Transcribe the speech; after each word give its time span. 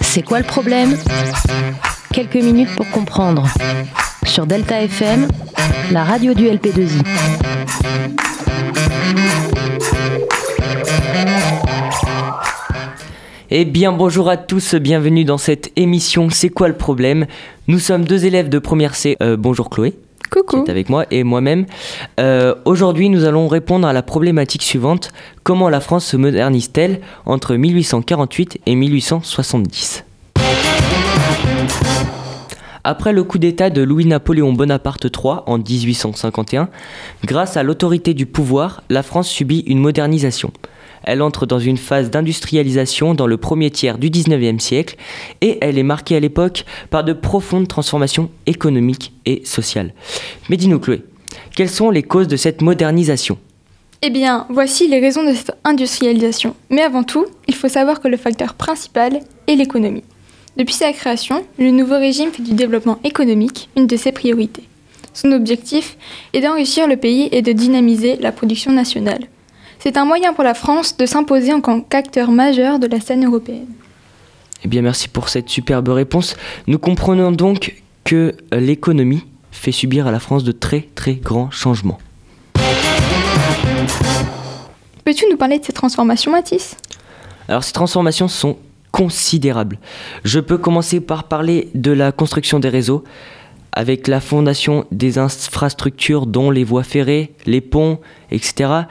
C'est 0.00 0.22
quoi 0.22 0.38
le 0.38 0.44
problème? 0.44 0.96
Quelques 2.12 2.36
minutes 2.36 2.74
pour 2.76 2.88
comprendre. 2.90 3.48
Sur 4.24 4.46
Delta 4.46 4.82
FM, 4.82 5.28
la 5.90 6.04
radio 6.04 6.34
du 6.34 6.44
LP2I. 6.44 7.02
Eh 13.54 13.64
bien 13.66 13.92
bonjour 13.92 14.30
à 14.30 14.38
tous, 14.38 14.74
bienvenue 14.76 15.24
dans 15.24 15.36
cette 15.36 15.72
émission 15.76 16.30
C'est 16.30 16.48
quoi 16.48 16.68
le 16.68 16.74
problème? 16.74 17.26
Nous 17.68 17.78
sommes 17.78 18.04
deux 18.04 18.24
élèves 18.24 18.48
de 18.48 18.58
première 18.58 18.94
C. 18.94 19.16
Euh, 19.22 19.36
bonjour 19.36 19.68
Chloé. 19.68 19.92
Coucou. 20.32 20.64
Avec 20.66 20.88
moi 20.88 21.04
et 21.10 21.24
moi-même. 21.24 21.66
Euh, 22.18 22.54
Aujourd'hui, 22.64 23.10
nous 23.10 23.24
allons 23.24 23.48
répondre 23.48 23.86
à 23.86 23.92
la 23.92 24.02
problématique 24.02 24.62
suivante 24.62 25.10
comment 25.42 25.68
la 25.68 25.80
France 25.80 26.06
se 26.06 26.16
modernise-t-elle 26.16 27.02
entre 27.26 27.54
1848 27.54 28.60
et 28.64 28.74
1870 28.74 30.04
Après 32.82 33.12
le 33.12 33.24
coup 33.24 33.36
d'État 33.36 33.68
de 33.68 33.82
Louis-Napoléon 33.82 34.54
Bonaparte 34.54 35.04
III 35.04 35.40
en 35.46 35.58
1851, 35.58 36.70
grâce 37.26 37.58
à 37.58 37.62
l'autorité 37.62 38.14
du 38.14 38.24
pouvoir, 38.24 38.82
la 38.88 39.02
France 39.02 39.28
subit 39.28 39.60
une 39.66 39.80
modernisation. 39.80 40.50
Elle 41.04 41.22
entre 41.22 41.46
dans 41.46 41.58
une 41.58 41.76
phase 41.76 42.10
d'industrialisation 42.10 43.14
dans 43.14 43.26
le 43.26 43.36
premier 43.36 43.70
tiers 43.70 43.98
du 43.98 44.10
19e 44.10 44.58
siècle 44.58 44.96
et 45.40 45.58
elle 45.60 45.78
est 45.78 45.82
marquée 45.82 46.16
à 46.16 46.20
l'époque 46.20 46.64
par 46.90 47.04
de 47.04 47.12
profondes 47.12 47.68
transformations 47.68 48.30
économiques 48.46 49.12
et 49.26 49.42
sociales. 49.44 49.94
Mais 50.48 50.56
dis-nous 50.56 50.78
Chloé, 50.78 51.02
quelles 51.56 51.70
sont 51.70 51.90
les 51.90 52.02
causes 52.02 52.28
de 52.28 52.36
cette 52.36 52.62
modernisation? 52.62 53.38
Eh 54.02 54.10
bien, 54.10 54.46
voici 54.50 54.88
les 54.88 54.98
raisons 54.98 55.22
de 55.22 55.32
cette 55.32 55.52
industrialisation. 55.64 56.56
Mais 56.70 56.82
avant 56.82 57.04
tout, 57.04 57.26
il 57.46 57.54
faut 57.54 57.68
savoir 57.68 58.00
que 58.00 58.08
le 58.08 58.16
facteur 58.16 58.54
principal 58.54 59.20
est 59.46 59.54
l'économie. 59.54 60.02
Depuis 60.56 60.74
sa 60.74 60.92
création, 60.92 61.44
le 61.58 61.70
nouveau 61.70 61.98
régime 61.98 62.30
fait 62.30 62.42
du 62.42 62.52
développement 62.52 62.98
économique 63.04 63.68
une 63.76 63.86
de 63.86 63.96
ses 63.96 64.12
priorités. 64.12 64.64
Son 65.14 65.32
objectif 65.32 65.96
est 66.32 66.40
d'enrichir 66.40 66.88
le 66.88 66.96
pays 66.96 67.28
et 67.32 67.42
de 67.42 67.52
dynamiser 67.52 68.16
la 68.16 68.32
production 68.32 68.72
nationale. 68.72 69.26
C'est 69.84 69.96
un 69.96 70.04
moyen 70.04 70.32
pour 70.32 70.44
la 70.44 70.54
France 70.54 70.96
de 70.96 71.06
s'imposer 71.06 71.52
en 71.52 71.60
tant 71.60 71.80
qu'acteur 71.80 72.30
majeur 72.30 72.78
de 72.78 72.86
la 72.86 73.00
scène 73.00 73.26
européenne. 73.26 73.66
Eh 74.62 74.68
bien 74.68 74.80
merci 74.80 75.08
pour 75.08 75.28
cette 75.28 75.48
superbe 75.48 75.88
réponse. 75.88 76.36
Nous 76.68 76.78
comprenons 76.78 77.32
donc 77.32 77.82
que 78.04 78.36
l'économie 78.52 79.24
fait 79.50 79.72
subir 79.72 80.06
à 80.06 80.12
la 80.12 80.20
France 80.20 80.44
de 80.44 80.52
très 80.52 80.86
très 80.94 81.14
grands 81.14 81.50
changements. 81.50 81.98
Peux-tu 85.04 85.24
nous 85.28 85.36
parler 85.36 85.58
de 85.58 85.64
ces 85.64 85.72
transformations, 85.72 86.30
Mathis? 86.30 86.76
Alors 87.48 87.64
ces 87.64 87.72
transformations 87.72 88.28
sont 88.28 88.58
considérables. 88.92 89.80
Je 90.22 90.38
peux 90.38 90.58
commencer 90.58 91.00
par 91.00 91.24
parler 91.24 91.70
de 91.74 91.90
la 91.90 92.12
construction 92.12 92.60
des 92.60 92.68
réseaux 92.68 93.02
avec 93.72 94.06
la 94.06 94.20
fondation 94.20 94.84
des 94.92 95.18
infrastructures 95.18 96.26
dont 96.26 96.50
les 96.50 96.62
voies 96.62 96.82
ferrées, 96.84 97.32
les 97.46 97.62
ponts, 97.62 97.98
etc., 98.30 98.84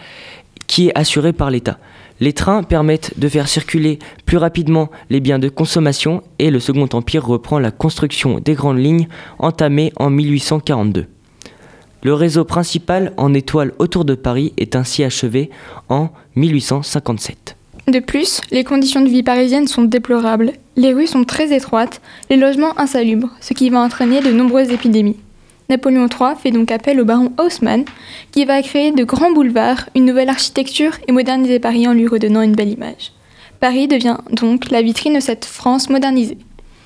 qui 0.71 0.87
est 0.87 0.97
assurée 0.97 1.33
par 1.33 1.51
l'État. 1.51 1.79
Les 2.21 2.31
trains 2.31 2.63
permettent 2.63 3.19
de 3.19 3.27
faire 3.27 3.49
circuler 3.49 3.99
plus 4.25 4.37
rapidement 4.37 4.89
les 5.09 5.19
biens 5.19 5.37
de 5.37 5.49
consommation 5.49 6.23
et 6.39 6.49
le 6.49 6.61
Second 6.61 6.87
Empire 6.93 7.25
reprend 7.25 7.59
la 7.59 7.71
construction 7.71 8.39
des 8.39 8.53
grandes 8.53 8.79
lignes 8.79 9.09
entamées 9.37 9.91
en 9.97 10.09
1842. 10.09 11.07
Le 12.03 12.13
réseau 12.13 12.45
principal 12.45 13.11
en 13.17 13.33
étoile 13.33 13.73
autour 13.79 14.05
de 14.05 14.15
Paris 14.15 14.53
est 14.55 14.77
ainsi 14.77 15.03
achevé 15.03 15.49
en 15.89 16.07
1857. 16.37 17.57
De 17.89 17.99
plus, 17.99 18.39
les 18.49 18.63
conditions 18.63 19.01
de 19.01 19.09
vie 19.09 19.23
parisiennes 19.23 19.67
sont 19.67 19.83
déplorables. 19.83 20.53
Les 20.77 20.93
rues 20.93 21.07
sont 21.07 21.25
très 21.25 21.53
étroites, 21.53 22.01
les 22.29 22.37
logements 22.37 22.79
insalubres, 22.79 23.31
ce 23.41 23.53
qui 23.53 23.69
va 23.69 23.81
entraîner 23.81 24.21
de 24.21 24.31
nombreuses 24.31 24.71
épidémies. 24.71 25.17
Napoléon 25.71 26.07
III 26.07 26.35
fait 26.37 26.51
donc 26.51 26.69
appel 26.69 26.99
au 26.99 27.05
baron 27.05 27.31
Haussmann, 27.39 27.85
qui 28.31 28.45
va 28.45 28.61
créer 28.61 28.91
de 28.91 29.03
grands 29.03 29.31
boulevards, 29.31 29.89
une 29.95 30.05
nouvelle 30.05 30.29
architecture 30.29 30.91
et 31.07 31.11
moderniser 31.11 31.59
Paris 31.59 31.87
en 31.87 31.93
lui 31.93 32.07
redonnant 32.07 32.41
une 32.41 32.55
belle 32.55 32.69
image. 32.69 33.13
Paris 33.61 33.87
devient 33.87 34.17
donc 34.31 34.69
la 34.69 34.81
vitrine 34.81 35.15
de 35.15 35.19
cette 35.19 35.45
France 35.45 35.89
modernisée. 35.89 36.37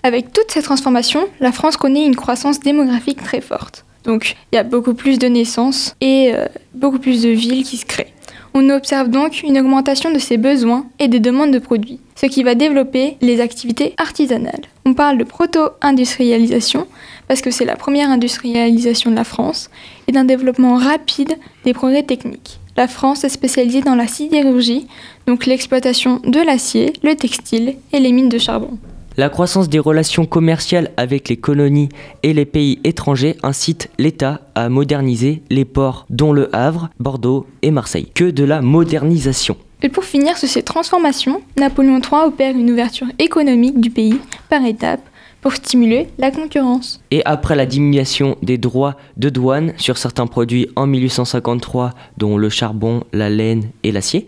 Avec 0.03 0.31
toutes 0.31 0.51
ces 0.51 0.61
transformations, 0.61 1.25
la 1.39 1.51
France 1.51 1.77
connaît 1.77 2.05
une 2.05 2.15
croissance 2.15 2.59
démographique 2.59 3.23
très 3.23 3.41
forte. 3.41 3.85
Donc 4.03 4.35
il 4.51 4.55
y 4.55 4.59
a 4.59 4.63
beaucoup 4.63 4.93
plus 4.93 5.17
de 5.17 5.27
naissances 5.27 5.95
et 5.99 6.31
euh, 6.33 6.45
beaucoup 6.75 6.99
plus 6.99 7.23
de 7.23 7.29
villes 7.29 7.63
qui 7.63 7.77
se 7.77 7.85
créent. 7.85 8.13
On 8.57 8.69
observe 8.69 9.09
donc 9.09 9.43
une 9.43 9.59
augmentation 9.59 10.13
de 10.13 10.17
ses 10.17 10.37
besoins 10.37 10.85
et 10.97 11.09
des 11.09 11.19
demandes 11.19 11.51
de 11.51 11.59
produits, 11.59 11.99
ce 12.15 12.25
qui 12.25 12.41
va 12.41 12.55
développer 12.55 13.17
les 13.19 13.41
activités 13.41 13.93
artisanales. 13.97 14.61
On 14.85 14.93
parle 14.93 15.17
de 15.17 15.25
proto-industrialisation 15.25 16.87
parce 17.27 17.41
que 17.41 17.51
c'est 17.51 17.65
la 17.65 17.75
première 17.75 18.09
industrialisation 18.09 19.11
de 19.11 19.17
la 19.17 19.25
France 19.25 19.69
et 20.07 20.13
d'un 20.13 20.23
développement 20.23 20.75
rapide 20.75 21.35
des 21.65 21.73
progrès 21.73 22.03
techniques. 22.03 22.61
La 22.77 22.87
France 22.87 23.25
est 23.25 23.29
spécialisée 23.29 23.81
dans 23.81 23.95
la 23.95 24.07
sidérurgie, 24.07 24.87
donc 25.27 25.47
l'exploitation 25.47 26.21
de 26.23 26.39
l'acier, 26.39 26.93
le 27.03 27.15
textile 27.15 27.75
et 27.91 27.99
les 27.99 28.13
mines 28.13 28.29
de 28.29 28.37
charbon. 28.37 28.77
La 29.17 29.29
croissance 29.29 29.69
des 29.69 29.79
relations 29.79 30.25
commerciales 30.25 30.91
avec 30.97 31.29
les 31.29 31.37
colonies 31.37 31.87
et 32.21 32.33
les 32.33 32.43
pays 32.43 32.79
étrangers 32.83 33.37
incite 33.43 33.89
l'État 33.97 34.41
à 34.55 34.67
moderniser 34.67 35.41
les 35.49 35.63
ports 35.63 36.05
dont 36.09 36.33
le 36.33 36.53
Havre, 36.53 36.89
Bordeaux 36.99 37.47
et 37.61 37.71
Marseille. 37.71 38.11
Que 38.13 38.29
de 38.29 38.43
la 38.43 38.61
modernisation. 38.61 39.55
Et 39.81 39.87
pour 39.87 40.03
finir 40.03 40.37
sur 40.37 40.49
ces 40.49 40.63
transformations, 40.63 41.41
Napoléon 41.57 42.01
III 42.01 42.25
opère 42.27 42.57
une 42.57 42.69
ouverture 42.69 43.07
économique 43.17 43.79
du 43.79 43.89
pays 43.89 44.19
par 44.49 44.65
étapes 44.65 45.07
pour 45.39 45.53
stimuler 45.53 46.07
la 46.17 46.31
concurrence. 46.31 46.99
Et 47.11 47.21
après 47.23 47.55
la 47.55 47.65
diminution 47.65 48.35
des 48.41 48.57
droits 48.57 48.97
de 49.15 49.29
douane 49.29 49.73
sur 49.77 49.97
certains 49.97 50.27
produits 50.27 50.67
en 50.75 50.87
1853, 50.87 51.93
dont 52.17 52.37
le 52.37 52.49
charbon, 52.49 53.03
la 53.13 53.29
laine 53.29 53.69
et 53.83 53.93
l'acier, 53.93 54.27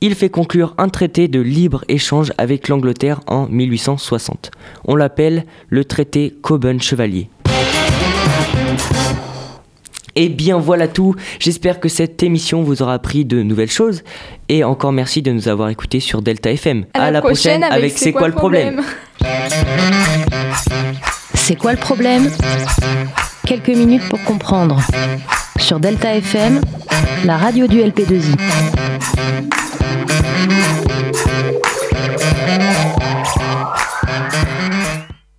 il 0.00 0.14
fait 0.14 0.30
conclure 0.30 0.74
un 0.78 0.88
traité 0.88 1.28
de 1.28 1.40
libre-échange 1.40 2.32
avec 2.38 2.68
l'Angleterre 2.68 3.20
en 3.26 3.46
1860. 3.48 4.50
On 4.84 4.96
l'appelle 4.96 5.44
le 5.68 5.84
traité 5.84 6.34
Coburn-Chevalier. 6.42 7.28
Et 10.16 10.28
bien 10.28 10.58
voilà 10.58 10.88
tout, 10.88 11.14
j'espère 11.38 11.78
que 11.78 11.88
cette 11.88 12.22
émission 12.24 12.62
vous 12.64 12.82
aura 12.82 12.94
appris 12.94 13.24
de 13.24 13.42
nouvelles 13.42 13.70
choses 13.70 14.02
et 14.48 14.64
encore 14.64 14.90
merci 14.90 15.22
de 15.22 15.30
nous 15.30 15.46
avoir 15.46 15.68
écoutés 15.68 16.00
sur 16.00 16.22
Delta 16.22 16.50
FM. 16.50 16.86
À 16.94 17.12
la 17.12 17.22
prochaine 17.22 17.62
avec 17.62 17.96
C'est 17.96 18.12
quoi 18.12 18.26
le 18.26 18.34
problème 18.34 18.82
C'est 21.34 21.54
quoi 21.54 21.72
le 21.72 21.78
problème 21.78 22.28
Quelques 23.46 23.68
minutes 23.68 24.08
pour 24.08 24.22
comprendre. 24.24 24.80
Sur 25.60 25.78
Delta 25.78 26.16
FM, 26.16 26.60
la 27.24 27.36
radio 27.36 27.68
du 27.68 27.78
LP2I. 27.78 28.34
Thank 30.20 31.14
you. 31.14 31.17